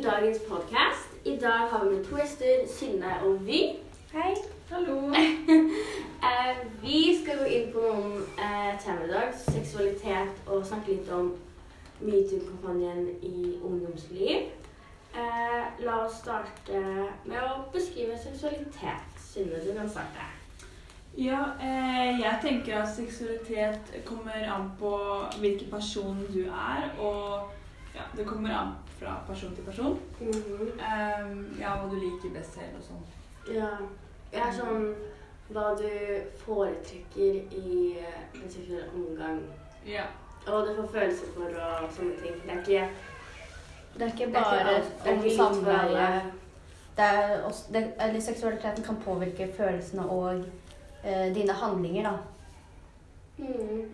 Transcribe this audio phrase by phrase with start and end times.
[0.00, 1.08] til dagens podkast.
[1.24, 2.46] I dag har vi med to gjester,
[2.78, 3.60] Synne og Vy.
[4.12, 4.34] Hei.
[4.70, 4.96] Hallo.
[6.30, 9.30] Eh, vi skal gå inn på noen eh, temaer i dag.
[9.36, 11.30] Seksualitet og snakke litt om
[12.00, 14.50] metoo-kampanjen i ungdomsliv.
[15.16, 16.82] Eh, la oss starte
[17.24, 19.16] med å beskrive seksualitet.
[19.30, 20.28] Synne, du kan starte.
[21.16, 24.96] Ja, eh, jeg tenker at seksualitet kommer an på
[25.40, 27.50] hvilken person du er, og
[27.94, 29.98] ja, det kommer an fra person til person.
[30.20, 30.62] Mm -hmm.
[31.30, 33.54] um, ja, hva du liker best selv og sånn.
[33.54, 33.68] Ja.
[34.32, 34.94] Jeg er sånn
[35.48, 35.90] hva du
[36.44, 37.96] foretrekker i
[38.34, 39.40] en seksuell omgang.
[39.86, 40.02] Ja.
[40.46, 42.34] Og du får følelser for og sånne ting.
[42.44, 42.88] Det er ikke
[43.94, 45.78] Det er ikke Det er ikke bare alt- det er om ikke for samleie.
[45.78, 46.22] alle.
[46.96, 50.44] Det er også, det, eller seksualiteten kan påvirke følelsene og
[51.04, 52.16] eh, dine handlinger, da.
[53.36, 53.90] mm.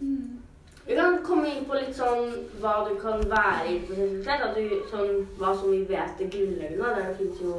[0.00, 0.39] Mm.
[0.86, 2.30] Vi kan komme inn på litt sånn
[2.60, 3.78] hva du kan være i.
[4.26, 6.94] At du, sånn, hva som vi vet er grunnleggende.
[6.96, 7.58] Der finnes jo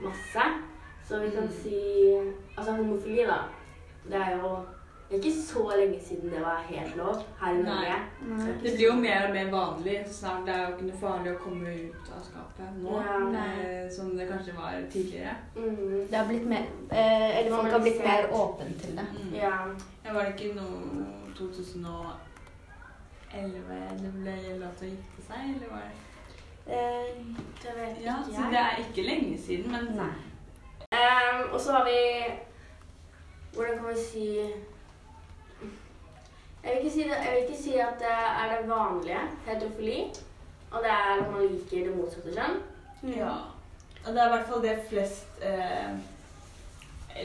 [0.00, 0.44] masse.
[1.08, 1.56] Så vi kan Mm.
[1.62, 1.78] si
[2.56, 3.38] Altså homofili, da.
[4.08, 4.58] Det er jo
[5.10, 7.96] det er ikke så lenge siden det var helt lov her i Norge.
[8.28, 8.52] Nei.
[8.62, 10.04] Det blir jo mer og mer vanlig.
[10.06, 13.42] Snart det er jo ikke noe farlig å komme ut av skapet nå, Ja.
[13.42, 15.34] eh, som det kanskje var tidligere.
[15.56, 16.06] Mm.
[16.10, 19.06] Det har blitt mer eh, Eller folk har blitt mer åpne til det.
[19.18, 19.34] Mm.
[19.34, 19.66] Ja.
[20.06, 22.14] Ja, var det ikke noe
[23.32, 26.06] 2011 det ble lov til å gifte seg, eller var det
[26.66, 27.14] Eh,
[27.62, 28.50] Det vet Ja, ikke så jeg.
[28.52, 30.12] det er ikke lenge siden, men nei.
[30.92, 32.00] Um, og så har vi
[33.54, 34.26] Hvordan kan vi si
[36.62, 40.00] jeg vil, ikke si det, jeg vil ikke si at det er det vanlige heterofili.
[40.70, 42.58] Og det er at man liker det motsatte kjønn.
[43.16, 43.32] Ja.
[44.06, 45.90] Og det er i hvert fall det flest eh,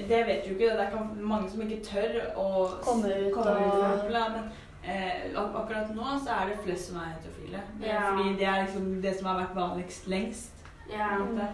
[0.10, 0.70] Det vet du ikke.
[0.70, 2.48] Det er mange som ikke tør å
[2.82, 4.52] Komme ut komme ut og- eksempel, men
[4.88, 7.62] eh, akkurat nå så er det flest som er heterofile.
[7.82, 8.02] Eh, Ja.
[8.12, 10.52] Fordi det er liksom det som har vært vanligst lengst.
[10.92, 11.18] Ja.
[11.18, 11.48] på.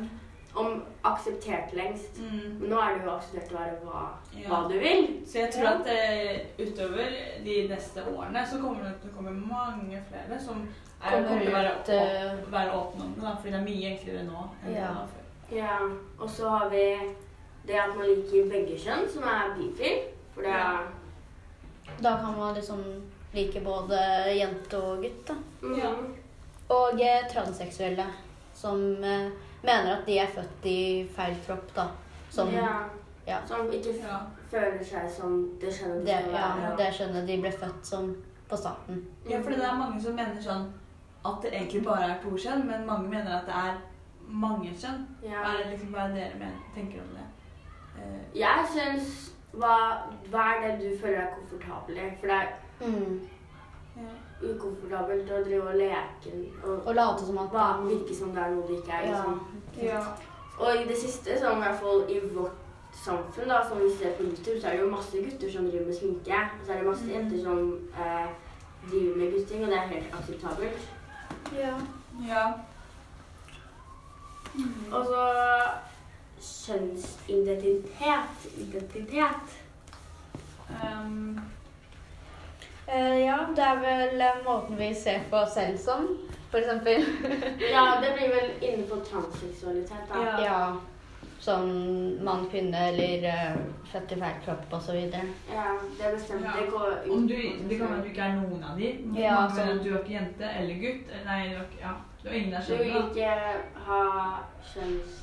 [0.56, 2.18] Om akseptert lengst.
[2.20, 2.60] Mm.
[2.60, 4.02] Men nå er det jo akseptert å være hva,
[4.36, 4.48] Ja.
[4.50, 5.22] hva du vil.
[5.26, 5.74] Så jeg tror Ja.
[5.80, 7.08] at eh, utover
[7.46, 10.68] de neste årene så kommer det til å komme mange flere som
[11.04, 13.22] er, Kommer kommer til å være, ut, eh, åp være åpne om det.
[13.24, 14.88] Da, fordi det er mye enklere nå enn Ja.
[14.88, 15.56] det var før.
[15.56, 15.78] Ja.
[16.20, 16.98] Og så har vi
[17.68, 20.02] det at man liker begge kjønn, som er bifil.
[20.34, 20.88] For det er
[22.02, 22.84] Da kan man liksom
[23.34, 24.00] like både
[24.38, 25.36] jente og gutt, da.
[25.62, 25.78] Mm.
[25.80, 25.92] Ja.
[26.72, 28.06] Og eh, transseksuelle,
[28.56, 29.30] som eh,
[29.64, 30.78] mener at de er født i
[31.16, 31.88] feil kropp, da.
[32.32, 32.68] Som ja.
[33.28, 33.40] ja.
[33.48, 34.18] Som ikke Ja.
[34.52, 38.10] føler seg som det skjønner de det, ja, det skjønner de ble født som
[38.50, 39.06] på staten.
[39.30, 40.66] Ja, for det er mange som mener sånn
[41.26, 43.78] at det egentlig bare er to kjønn, men mange mener at det er
[44.28, 45.06] mange kjønn.
[45.24, 45.40] Ja.
[45.44, 47.28] Hva er det liksom, er dere mener, tenker om det?
[48.00, 49.76] Eh, Jeg syns hva,
[50.32, 52.10] hva er det du føler er komfortabel i?
[52.20, 53.20] For det er Mm.
[53.96, 54.10] ja.
[54.42, 56.32] ukomfortabelt å drive og leke
[56.64, 59.02] og, Og late som at bare, virke som det er noe det ikke er.
[59.12, 59.40] Liksom.
[59.82, 60.00] Ja.
[60.60, 62.58] Og i det siste, sånn i hvert fall i vårt
[63.04, 65.86] samfunn, da, som vi ser på YouTube, så er det jo masse gutter som driver
[65.86, 66.40] med sminke.
[66.60, 67.12] Og så er det masse Mm.
[67.14, 67.60] jenter som
[67.98, 68.28] eh,
[68.90, 70.82] driver med gutting, og det er helt akseptabelt.
[71.58, 71.74] Ja.
[72.28, 72.44] ja.
[74.92, 75.24] Og så
[76.42, 78.30] kjønnsidentitet.
[78.58, 79.46] Identitet.
[80.70, 81.40] Um,
[82.88, 86.08] ja, det er vel eh, måten vi ser på oss selv som,
[86.52, 87.04] for eksempel.
[87.74, 90.24] Ja, det blir vel innenfor transseksualitet, da.
[90.24, 90.42] Ja.
[90.46, 90.76] ja.
[91.40, 91.70] Som
[92.24, 93.56] mann, kvinne eller uh,
[93.90, 94.98] født i feil kropp osv.
[95.54, 96.46] Ja, det er bestemt.
[96.46, 96.52] Ja.
[96.60, 97.34] Det går ut om du,
[97.70, 98.92] det kan være du ikke er noen av de.
[99.18, 99.82] Ja, sånn.
[99.82, 101.10] du er ikke jente eller gutt.
[101.26, 103.34] Nei, du er, ja, du er ingen av Du vil ikke
[103.88, 104.04] ha
[104.74, 105.18] kjønns...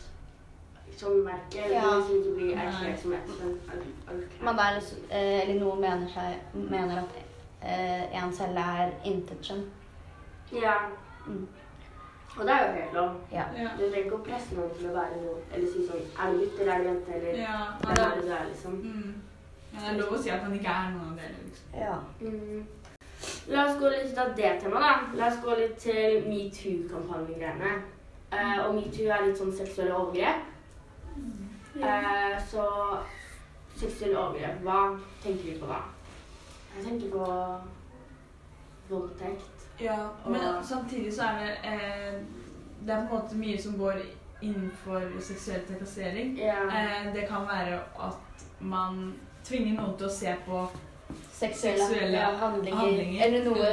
[0.98, 1.90] Som merke, eller Ja.
[1.94, 4.24] du vil ikke bli erklært som et kjønn.
[4.42, 7.27] Man er liksom, eh, eller noen mener, seg, mener at eh,
[7.62, 9.64] en selv er intetkjønn.
[10.52, 10.74] Ja.
[11.26, 11.48] Mm.
[12.38, 13.14] Og det er jo helt lov.
[13.32, 13.44] Ja.
[13.52, 16.42] Du trenger ikke å presse noen til å være noe, eller si sånn Er du
[16.44, 18.76] gutt, eller er du jente, eller Ja, det er er, det du er, liksom.
[18.84, 19.14] mm.
[19.72, 21.40] ja, det er lov å si at han ikke er noen av dere.
[21.48, 21.78] Liksom.
[21.82, 21.96] ja.
[22.20, 22.66] Mm.
[23.50, 25.18] La oss gå litt ut av det temaet, da.
[25.18, 27.74] La oss gå litt til metoo-kampanjegreiene.
[28.28, 30.46] Uh, og metoo er litt sånn seksuelle overgrep.
[31.78, 32.64] Uh, så
[33.74, 34.82] seksuelle overgrep, hva
[35.24, 35.80] tenker vi på da?
[36.76, 37.24] Jeg tenker på
[38.88, 39.50] voldtekt.
[39.80, 42.20] Ja, men Og- samtidig så er det eh,
[42.86, 43.94] Det er på en måte mye som går
[44.42, 46.36] innenfor seksuell trakassering.
[46.38, 46.54] Ja.
[46.66, 50.68] Eh, det kan være at man tvinger noen til å se på
[51.32, 53.24] Seksuelle, Seksuelle handlinger, handlinger.
[53.26, 53.66] Eller noe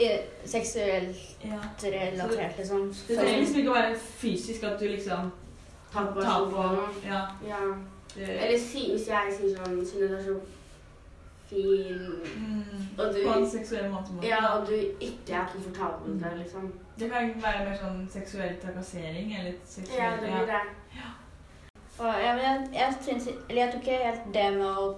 [0.00, 1.58] eh, seksuelt Ja.
[1.82, 2.88] relatert, liksom.
[3.08, 5.32] Det trenger liksom ikke å være fysisk at du liksom
[5.92, 6.88] tar på tar på.
[7.06, 7.26] Ja.
[7.48, 7.60] Ja.
[8.18, 10.40] Eller si, hvis jeg sier sånn Synnøve, så
[11.48, 12.64] fin Mm.
[12.98, 14.12] Og du- På en seksuell måte.
[14.12, 14.26] måte.
[14.26, 16.72] Ja, og du ikke er komfortabel med det, liksom.
[16.98, 20.62] Det kan være mer sånn seksuell trakassering eller seksuell Ja, det blir det.
[21.98, 24.96] Og, ja, jeg, jeg, synes, eller jeg tror ikke helt det med å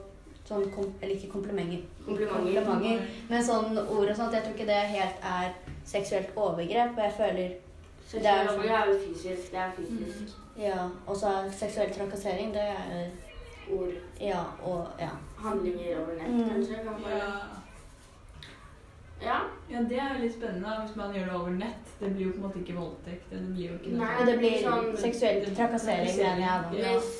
[0.48, 2.64] sånn kom, Eller ikke komplimenter, Komplimenter.
[2.64, 4.32] komplimenter men sånn ord og sånt.
[4.32, 5.52] Jeg tror ikke det helt er
[5.84, 6.90] seksuelt overgrep.
[6.96, 7.50] Og jeg føler
[8.08, 9.50] Seksuelt Det er sånn- overgrep er jo fysisk.
[9.50, 10.34] Det er fysisk.
[10.58, 13.10] Ja, og så er seksuell trakassering, det er
[13.72, 13.92] Ord.
[14.20, 15.08] Ja, og ja.
[15.38, 16.48] Handlinger over nett, Mm.
[16.50, 16.74] kanskje.
[16.84, 17.18] Kan bare...
[17.18, 17.32] Ja.
[19.22, 19.38] ja.
[19.70, 21.94] ja, det er jo litt spennende hvis man gjør det over nett.
[22.00, 23.30] Det blir jo på en måte ikke voldtekt.
[23.30, 26.74] Det blir jo ikke Nei, det blir sånn- seksuell trakassering, mener.
[26.78, 26.92] Ja.
[26.98, 27.14] Hvis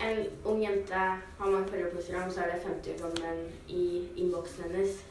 [0.00, 0.94] en ung jente
[1.38, 1.64] har man
[2.04, 5.02] Instagram, så er det 50 kroner menn i innboksen hennes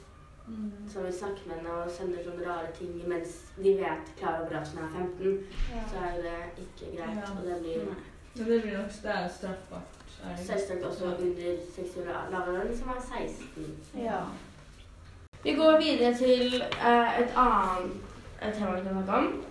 [0.47, 0.71] Mm.
[0.89, 4.57] som vil snakke med henne og sender sånne rare ting mens de vet klar over
[4.59, 5.37] at hun er 15,
[5.87, 7.15] så er det ikke greit.
[7.15, 7.31] Ja.
[7.39, 7.85] Og det blir.
[7.85, 7.95] Men
[8.35, 10.02] det blir nok det er straffbart.
[10.23, 13.77] Det selvsagt også under seksuell som er 16.
[13.97, 14.19] Ja.
[15.43, 17.91] Vi går videre til eh, et annet
[18.43, 19.43] et tema vi kan snakke om.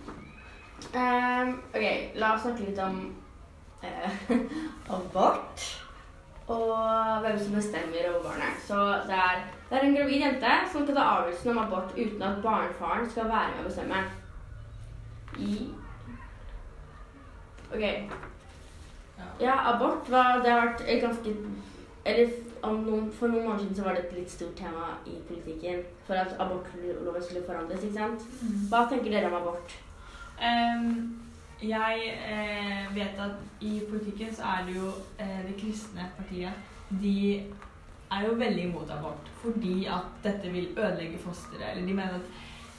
[0.94, 1.84] Ehm, ok,
[2.14, 2.98] la oss snakke litt om
[3.82, 4.16] eh,
[4.96, 5.68] abort.
[6.46, 8.58] Og hvem som bestemmer over barnet.
[8.66, 12.22] Så det er, det er en gravid jente som skal ta avgjørelsen om abort uten
[12.22, 14.02] at barnefaren skal være med å bestemme.
[15.38, 15.54] I
[17.72, 17.84] Ok.
[19.40, 19.56] Ja.
[19.74, 21.34] Abort var, det har vært ganske
[22.04, 22.30] eller
[22.66, 25.82] om noen, For noen måneder siden så var det et litt stort tema i politikken
[26.06, 27.82] for at abortloven skulle forandres.
[27.82, 28.26] ikke sant?
[28.42, 28.68] Mm.
[28.70, 29.74] Hva tenker dere om abort?
[30.42, 30.88] Um,
[31.62, 34.88] jeg eh, vet at i politikken så er det jo
[35.22, 36.70] eh, det kristne partiet.
[37.02, 37.18] De
[38.12, 41.70] er jo veldig imot abort fordi at dette vil ødelegge fosteret.
[41.70, 42.26] Eller de mener at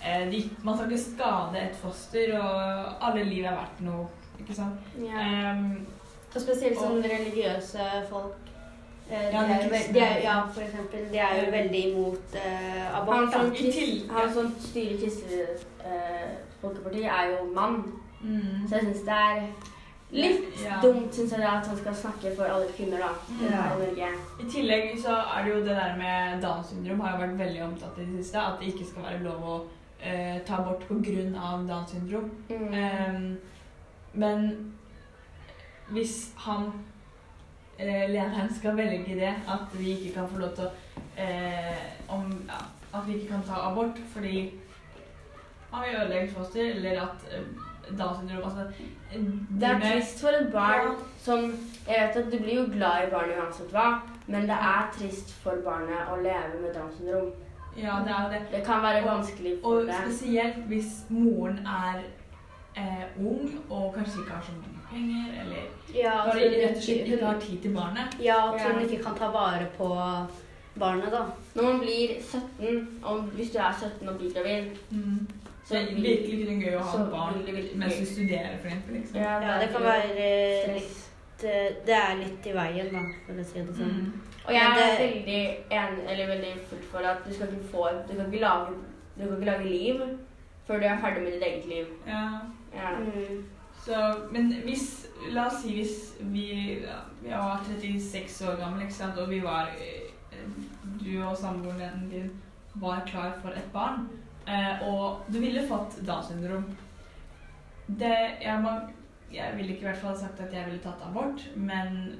[0.03, 4.07] eh, de, man skal ikke skade et foster, og alle liv er verdt noe.
[4.39, 4.93] Ikke sant?
[4.99, 5.85] Em,
[6.35, 8.35] Og spesielt sånn Og- religiøse folk.
[9.11, 10.99] Eh, Ja, de er, de er, ja, for eksempel.
[11.11, 13.33] De er jo veldig imot eh, Han abort.
[13.33, 15.41] som, krist, han som styrer Kristelig
[15.85, 16.31] eh,
[16.61, 17.83] Folkeparti, er jo mann.
[18.21, 18.67] mm.
[18.69, 19.41] Så jeg syns det er
[20.11, 20.79] litt Ja.
[20.81, 23.45] dumt synes jeg, at han skal snakke for alle kvinner da, mm.
[23.45, 24.07] i Norge.
[24.39, 27.63] I tillegg så er det jo det der med Downs syndrom har jo vært veldig
[27.63, 28.37] omtalt i det siste.
[28.39, 29.61] At det ikke skal være lov å
[30.01, 31.65] eh, ta abort pga.
[31.67, 32.31] Downs syndrom.
[32.49, 32.73] Mm.
[32.73, 33.37] Um,
[34.13, 34.73] men
[35.93, 36.67] hvis han
[37.79, 40.71] eh, lederen skal velge det, at vi ikke kan få lov til å
[41.17, 42.61] eh, om, ja,
[42.93, 44.51] At vi ikke kan ta abort fordi
[45.73, 47.45] han vil ødelegge et foster, eller at eh,
[47.97, 48.67] Downs syndrom altså,
[49.11, 49.23] eh,
[49.59, 50.93] Det er trist for et barn Ja.
[51.19, 51.39] som
[51.87, 53.87] Jeg vet at du blir jo glad i barnet uansett hva,
[54.27, 57.31] men det er trist for barnet å leve med Downs syndrom.
[57.77, 58.41] Ja, det er det.
[58.51, 59.95] Det kan være Og- vanskelig for Og det.
[60.03, 62.03] spesielt hvis moren er
[62.77, 64.51] eh, ung og kanskje ikke har så
[64.93, 65.61] mye penger, eller
[65.93, 68.17] Ja, bare hun rett og slett ikke- har tid til barnet.
[68.23, 69.87] Ja, at hun ikke kan ta vare på
[70.79, 71.21] barnet, da.
[71.55, 74.71] Når man blir 17, og hvis du er 17 og blir gravid,
[75.65, 78.67] Så det er virkelig ikke gøy å ha et barn det mens du studerer, for
[78.67, 78.93] eksempel.
[78.95, 79.15] Liksom.
[79.15, 80.09] Ja, Ja, det kan være
[80.63, 80.73] stress.
[80.73, 83.93] litt eh, Det er litt i veien, da, for å si det sånn.
[83.93, 84.11] Mm.
[84.45, 87.87] Og jeg det, er veldig enig, eller veldig fullt for at du skal ikke få
[88.09, 88.67] Du kan ikke lage,
[89.17, 90.01] du kan ikke lage liv
[90.67, 91.85] før du er ferdig med ditt eget liv.
[92.07, 92.23] Ja.
[92.75, 92.89] Ja.
[92.99, 93.43] Mm.
[93.85, 95.97] Så, men hvis La oss si hvis
[96.33, 96.47] vi,
[97.23, 98.87] ja, var 36 år gamle,
[99.21, 100.09] og vi var eh,
[100.99, 102.31] Du og samboeren din
[102.75, 104.07] var klar for et barn,
[104.47, 106.65] eh, og du ville fått Downs syndrom.
[107.87, 108.89] Det, jeg, man,
[109.31, 112.19] jeg ville ikke i hvert fall sagt at jeg ville tatt abort, men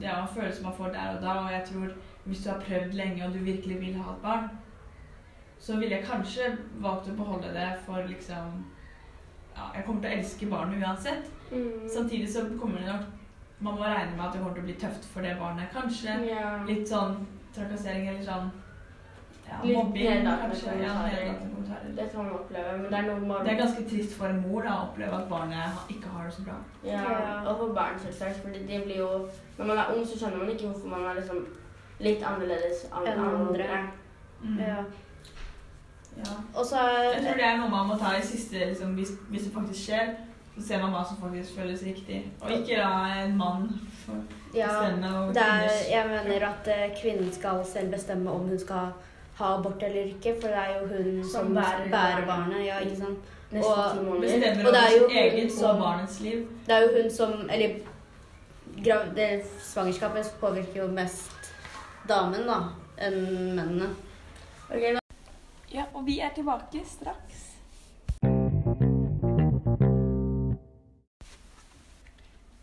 [0.00, 1.92] det er en følelse man får der og da, og jeg tror
[2.24, 4.48] hvis du har prøvd lenge og du virkelig vil ha et barn,
[5.58, 8.64] så ville jeg kanskje valgt å beholde det for liksom
[9.56, 11.30] ja, Jeg kommer til å elske barnet uansett.
[11.52, 11.88] Mm.
[11.88, 13.04] Samtidig så kommer det nok
[13.60, 15.70] Man må regne med at det kommer til å bli tøft for det barnet.
[15.72, 16.64] Kanskje Yeah.
[16.66, 18.50] litt sånn trakassering eller sånn
[19.48, 20.74] ja, Litt mobbing, kanskje.
[20.82, 20.94] Ja.
[21.96, 24.40] Det kan man oppleve, men det er noe man Det er ganske trist for en
[24.42, 26.54] mor da, å oppleve at barnet ikke har det så bra.
[26.84, 27.50] Ja, Ja.
[27.50, 28.42] og for barn selvsagt.
[28.42, 31.14] fordi det blir jo Når man er ung, så skjønner man ikke hvorfor man er
[31.20, 31.46] liksom
[32.00, 33.38] litt annerledes enn andre.
[33.48, 33.88] andre.
[34.42, 34.58] Mm.
[34.58, 34.84] Ja.
[36.16, 36.36] Ja.
[36.54, 36.76] Og så
[37.12, 39.82] Jeg tror det er noe man må ta i siste liksom, hvis, hvis det faktisk
[39.88, 40.14] skjer.
[40.56, 42.22] Så ser man hva som faktisk føles riktig.
[42.40, 42.92] Og ikke la
[43.26, 43.66] en mann
[44.54, 48.58] ja, bestemme over det er, jeg mener at eh, kvinnen skal selv bestemme om hun
[48.58, 48.94] skal
[49.36, 52.64] ha abort eller ikke, for det er jo hun som, Som bærer bærer, barnet.
[52.66, 53.18] Ja, ikke sant?
[53.52, 56.46] Nesten Og bestemmer Og det over er jo sitt eget som- og barnets liv.
[56.66, 57.74] Det er jo hun som Eller
[58.84, 61.52] grav, det, svangerskapet påvirker jo mest
[62.08, 62.58] damen, da,
[62.98, 63.20] enn
[63.56, 63.88] mennene.
[64.70, 64.98] Ok, da.
[65.00, 65.05] Ja,
[65.96, 67.42] og vi er tilbake straks.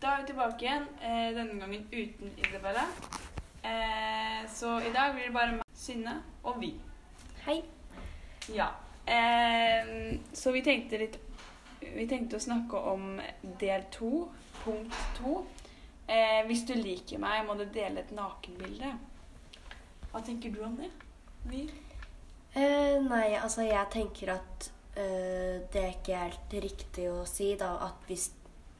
[0.02, 2.84] Da er vi tilbake igjen, eh, denne gangen uten Isabella.
[3.64, 6.74] Eh, så i dag blir det bare meg, Synne og vi.
[7.46, 7.62] Hei.
[8.54, 8.68] Ja.
[9.06, 11.18] Eh, så vi tenkte litt
[11.94, 13.20] Vi tenkte å snakke om
[13.60, 14.28] del to,
[14.64, 15.44] punkt to.
[16.08, 18.94] Eh, hvis du liker meg, må du dele et nakenbilde.
[20.12, 20.88] Hva tenker du om det?
[21.44, 21.68] Vi?
[22.54, 27.72] Eh, nei, altså jeg tenker at eh, det er ikke helt riktig å si da,
[27.82, 28.28] at hvis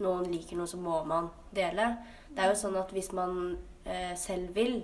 [0.02, 1.88] noen liker noe, så må man dele.
[2.31, 4.81] Det er jo sånn at hvis man eh, selv vil,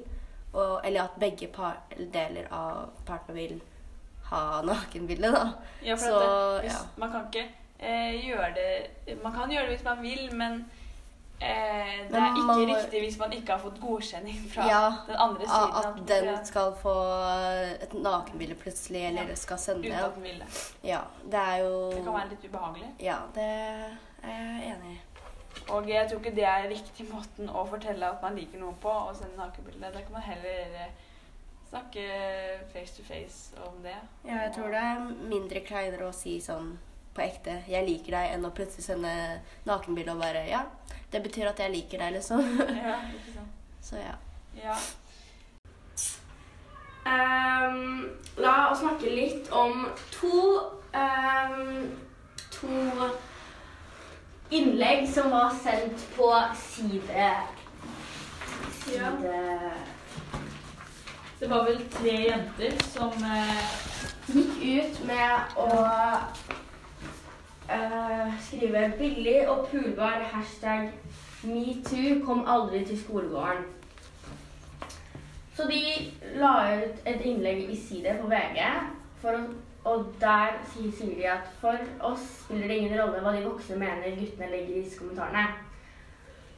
[0.52, 3.56] og, eller at begge par, deler av partene vil
[4.30, 5.46] ha nakenbilde, da.
[5.86, 6.82] Ja, for Så, det, hvis, ja.
[7.02, 7.46] man kan ikke
[7.78, 10.60] eh, gjøre det Man kan gjøre det hvis man vil, men
[11.40, 15.48] eh, det er ikke riktig hvis man ikke har fått godkjenning fra Ja, den andre
[15.48, 15.76] siden.
[15.80, 16.94] At den skal få
[17.82, 20.64] et nakenbilde plutselig, eller skal sende uten at den vil det.
[20.84, 22.90] Ja, det er jo Det kan være litt ubehagelig.
[23.00, 23.46] Ja, det
[24.22, 24.98] er jeg enig i.
[25.70, 28.90] Og jeg tror ikke det er riktig måten å fortelle at man liker noe på,
[28.90, 29.90] å sende nakenbilde.
[29.92, 30.92] Da kan man heller eh,
[31.70, 32.04] snakke
[32.72, 33.96] face to face om det.
[34.24, 36.72] Ja, jeg tror det er mindre kleinere å si sånn
[37.20, 39.12] på ekte 'jeg liker deg', enn å plutselig sende
[39.68, 40.64] nakenbilde og bare 'ja,
[41.12, 42.40] det betyr at jeg liker deg', liksom.
[42.58, 43.56] Ja, ikke sant.
[43.82, 44.16] Så ja.
[44.56, 44.76] Ja.
[47.06, 50.60] Um, la oss snakke litt om to
[50.92, 51.96] um,
[52.50, 53.08] To
[54.50, 56.28] innlegg som var sendt på
[56.60, 57.30] side
[58.84, 59.40] Side
[61.40, 63.64] Det var vel tre jenter som uh,
[64.28, 65.70] Gikk ut med å
[67.72, 70.90] eh, skrive 'billig og pulbar', hashtag
[71.42, 73.64] metoo, kom aldri til skolegården.
[75.54, 75.82] Så de
[76.40, 78.60] la ut et innlegg i side på VG,
[79.24, 79.32] å,
[79.84, 84.16] og der sier de at for oss spiller det ingen rolle hva de voksne mener
[84.16, 85.44] guttene legger i disse kommentarene.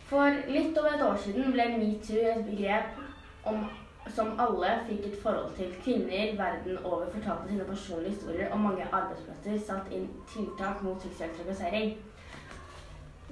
[0.07, 3.00] For litt over et år siden ble metoo et begrep
[3.49, 3.64] om,
[4.11, 5.75] som alle fikk et forhold til.
[5.85, 11.30] Kvinner verden over fortalte sine personlige historier, og mange arbeidsplasser satt inn tiltak mot seksuell
[11.37, 11.94] trakassering.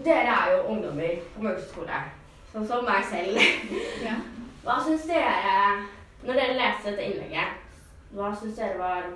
[0.05, 2.17] Dere er jo ungdommer på Maurstad
[2.53, 3.41] sånn som meg selv.
[4.07, 4.15] Ja.
[4.65, 5.57] Hva syns dere
[6.21, 7.61] Når dere leste dette innlegget,
[8.13, 9.07] hva syns dere var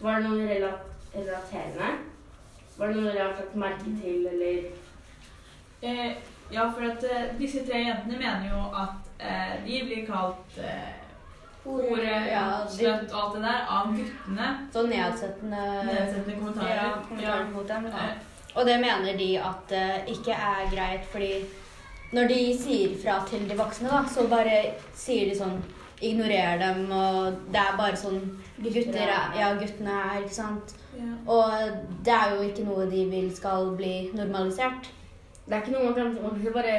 [0.00, 0.58] Var det noe
[1.14, 1.90] relaterende?
[2.76, 4.62] Var det noe dere har lagt merke til, eller
[5.84, 6.16] eh,
[6.52, 10.90] Ja, for at uh, disse tre jentene mener jo at uh, de blir kalt uh,
[11.64, 14.48] hore, Ja, sløtt og alt det der av guttene.
[14.72, 16.74] Så nedsettende Nedsettende kommentarer.
[16.76, 17.50] Ja, kommentarer Ja.
[17.54, 17.86] mot dem.
[17.86, 18.08] Ja.
[18.54, 21.32] Og det mener de at det ikke er greit, fordi
[22.12, 24.56] når de sier fra til de voksne, da, så bare
[24.94, 25.60] sier de sånn
[26.02, 28.22] Ignorer dem, og det er bare sånn
[28.56, 30.72] Gutter er Ja, guttene er, ikke sant?
[31.26, 31.52] Og
[32.04, 34.88] det er jo ikke noe de vil skal bli normalisert.
[35.50, 36.74] Det er ikke noe man kan, man kan ikke bare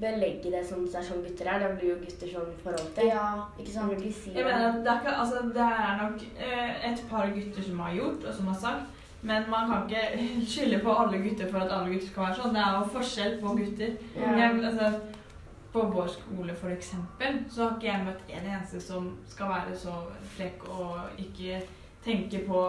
[0.00, 1.58] belegge det som det er sånn gutter er.
[1.60, 3.10] Da blir jo gutter sånn forhold til.
[3.12, 3.24] Ja,
[3.58, 3.92] ikke sånn sant?
[3.92, 7.34] vil ikke si Jeg mener det er, ikke, altså, det er nok eh, et par
[7.34, 9.02] gutter som har gjort, og som har sagt.
[9.24, 12.56] Men man kan ikke skylde på alle gutter for at alle gutter skal være sånn.
[12.56, 13.94] Det er jo forskjell på gutter.
[14.16, 14.32] Ja.
[14.40, 14.90] Jeg, altså,
[15.74, 19.76] på vår skole for eksempel, så har ikke jeg møtt en eneste som skal være
[19.76, 19.94] så
[20.36, 21.58] frekk og ikke
[22.04, 22.68] tenke på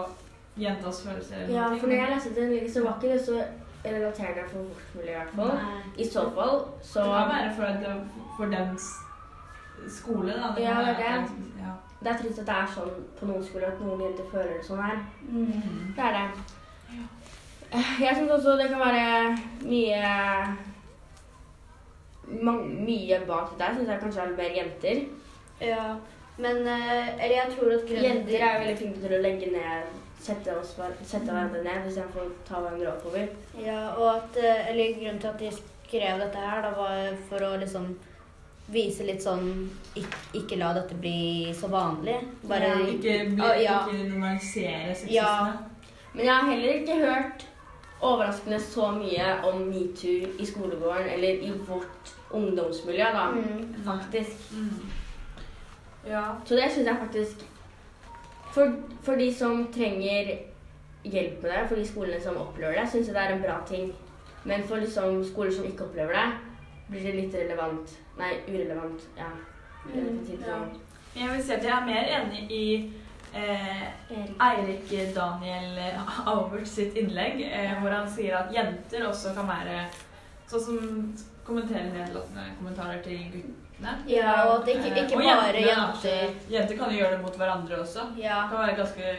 [0.58, 1.44] jentas følelser.
[1.44, 3.44] eller Ja, for når jeg leste den, så var ikke det så
[3.94, 5.52] relaterende for vårt miljø i hvert fall.
[5.62, 5.82] Nei.
[5.96, 7.94] I så fall så Det kan være for, det,
[8.36, 8.88] for dens
[9.98, 10.52] skole, da.
[10.60, 11.30] Ja, det er det.
[11.60, 11.74] Ja.
[12.00, 14.64] Det er trist at det er sånn på noen skoler at noen jenter føler det
[14.66, 14.98] sånn her.
[15.28, 15.92] Mm.
[15.96, 16.26] Det er det.
[18.00, 20.02] Jeg syns også det kan være mye
[22.26, 25.02] Mye bak det der syns jeg kanskje er mer jenter.
[25.60, 25.94] Ja,
[26.38, 29.94] men eh, Eller jeg tror at grunnen Jenter er veldig flinke til å legge ned
[30.20, 30.74] Sette, oss,
[31.06, 33.28] sette hverandre ned istedenfor å ta hverandre oppover.
[33.62, 37.38] Ja, og at, eh, eller grunnen til at de skrev dette her, da, var for
[37.46, 37.94] å liksom
[38.68, 42.16] vise litt sånn ikke, ikke la dette bli så vanlig.
[42.48, 43.76] Bare Ja, Ikke, bli, Ah, ja.
[43.86, 45.12] ikke normalisere sexisme.
[45.14, 45.52] Ja.
[46.14, 47.44] Men jeg har heller ikke hørt
[48.02, 53.30] overraskende så mye om metoo i skolegården eller i vårt ungdomsmiljø, da.
[53.30, 53.74] Mm.
[53.84, 54.50] Faktisk.
[54.52, 54.90] Mm.
[56.08, 56.24] Ja.
[56.44, 57.44] Så det syns jeg faktisk
[58.56, 58.72] for,
[59.04, 60.30] for de som trenger
[61.04, 63.56] hjelp med det, for de skolene som opplever det, syns jeg det er en bra
[63.68, 63.90] ting.
[64.48, 66.26] Men for liksom skoler som ikke opplever det,
[66.88, 67.92] blir det litt relevant.
[68.16, 69.04] Nei, urelevant.
[69.18, 69.28] Ja.
[69.86, 70.22] Mm,
[71.16, 72.64] Jeg vil si at jeg er mer enig i
[73.34, 73.84] eh,
[74.48, 75.78] Eirik Daniel
[76.26, 79.84] Albert sitt innlegg, eh, hvor han sier at jenter også kan være
[80.50, 81.14] sånn som
[81.46, 83.44] kommenterer nedlatende kommentarer til
[84.08, 85.58] Ja, og at ikke, Eh, ikke og bare jenter.
[85.60, 86.34] er jenter.
[86.50, 88.00] Jenter kan jo gjøre det mot hverandre også.
[88.18, 88.46] Ja.
[88.48, 89.16] Kan være ganske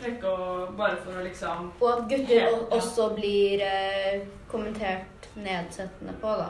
[0.00, 2.76] frekke og bare for å liksom Og at gutter helt, ja.
[2.76, 6.48] også blir eh, kommentert nedsettende på, da.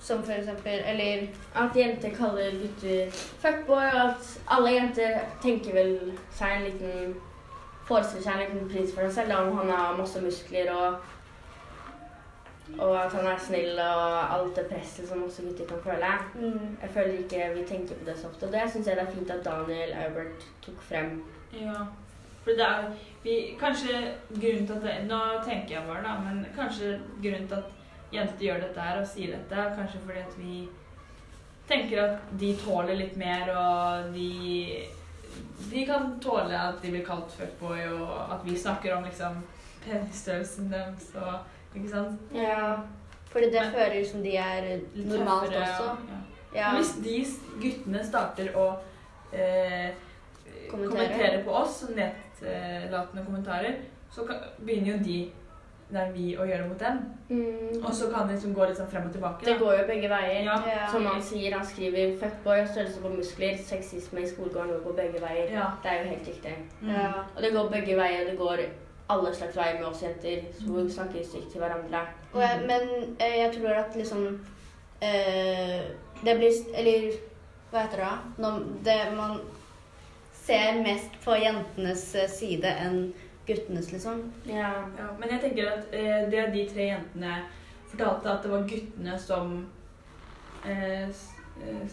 [0.00, 3.10] Som for eksempel Eller At jenter kaller gutter
[3.42, 7.14] fuckboy, og at alle jenter tenker vel seg en liten
[7.88, 11.00] Forestiller seg en liten pris for seg selv om han har masse muskler og
[12.78, 16.10] og at han er snill og alt det presset som også gutter kan føle.
[16.34, 19.06] mm, Jeg føler ikke vi tenker på det så ofte, og det syns jeg det
[19.06, 21.22] er fint at Daniel Aubert tok frem.
[21.52, 21.86] Ja.
[22.44, 22.90] For det er
[23.24, 27.54] vi, Kanskje grunnen til at det, Nå tenker jeg bare, da, men kanskje grunnen til
[27.54, 27.64] at
[28.12, 30.68] jenter gjør dette her og sier dette, er kanskje fordi at vi
[31.68, 34.84] tenker at de tåler litt mer, og de
[35.70, 39.42] De kan tåle at de blir kalt fuckboy, og at vi snakker om liksom
[39.88, 41.38] penisstørrelsen deres og
[41.76, 42.20] Ikke sant?
[42.34, 42.76] Ja.
[43.30, 45.96] Fordi det Men- føler som de er normalt tøffere, også.
[46.54, 46.60] Ja.
[46.60, 46.72] Ja.
[46.72, 47.26] Men hvis de
[47.62, 48.68] guttene starter å
[49.32, 49.90] eh,
[50.70, 50.90] Kommentere.
[50.90, 53.74] kommentere på oss, nettlatende kommentarer,
[54.10, 55.18] så kan, begynner jo de
[55.92, 56.98] der vi å gjøre mot dem.
[57.84, 59.44] Og så kan det liksom gå litt sånn frem og tilbake.
[59.44, 59.64] Det Da.
[59.64, 60.42] går jo begge veier.
[60.44, 60.56] Ja.
[60.66, 60.86] Ja.
[60.92, 63.56] Som han sier, han skriver 'fuckboy' og størrelse på muskler.
[63.56, 65.50] Sexisme i skolegården går på begge veier.
[65.52, 65.70] Ja.
[65.82, 66.54] Det er jo helt riktig.
[66.82, 66.88] Mm.
[66.90, 67.12] Ja.
[67.36, 68.24] Og det går begge veier.
[68.30, 68.58] Det går
[69.08, 70.44] alle slags veier med oss jenter.
[70.58, 72.04] Så vi snakker stygt til hverandre.
[72.32, 74.26] Og jeg, men eh, jeg tror at liksom
[75.02, 75.80] øh,
[76.24, 77.12] Det blir Eller
[77.70, 78.04] hva heter det?
[78.04, 78.42] da?
[78.42, 79.40] Når det, man
[80.32, 83.00] ser mest på jentenes eh, side enn
[83.48, 84.22] guttenes, liksom.
[84.46, 84.70] Ja.
[84.98, 87.34] Ja, men jeg tenker at eh, det de tre jentene
[87.88, 89.54] fortalte, at det var guttene som
[90.64, 91.08] eh,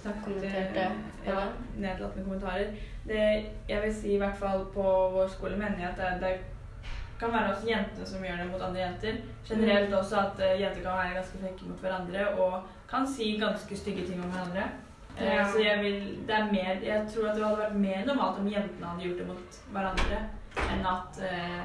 [0.02, 0.44] snakket
[0.76, 0.90] ja,
[1.26, 1.46] ja.
[1.78, 2.72] nedlatende kommentarer.
[3.08, 6.55] Det, jeg vil si i hvert fall på vår skole mener jeg at det, det
[7.20, 9.20] kan være også jentene som gjør det mot andre jenter.
[9.48, 12.58] Generelt også at uh, jenter kan være ganske flinke mot hverandre og
[12.90, 14.66] kan si ganske stygge ting om hverandre.
[15.18, 15.46] Eh, Ja.
[15.48, 18.48] Så jeg vil, det er mer, jeg tror at det hadde vært mer normalt om
[18.52, 20.18] jentene hadde gjort det mot hverandre,
[20.74, 21.62] enn at uh,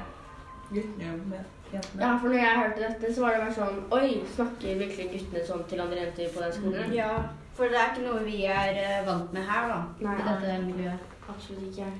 [0.69, 2.01] guttene gjør det med jentene.
[2.05, 5.43] ja, for når jeg hørte dette, så var det bare sånn Oi, snakker virkelig guttene
[5.49, 6.95] sånn til andre jenter på den skolen?
[6.95, 7.11] Ja.
[7.57, 9.81] For det er ikke noe vi er vant med her, da.
[10.07, 10.15] Nei.
[10.15, 11.11] I dette miljøet.
[11.29, 11.91] Absolutt ikke.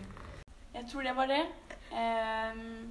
[0.74, 1.42] Jeg tror det var det.
[1.92, 2.91] Ehm,